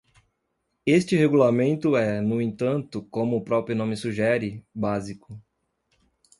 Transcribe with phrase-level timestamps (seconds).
[0.83, 5.39] Este regulamento é, no entanto, como o próprio nome sugere, básico.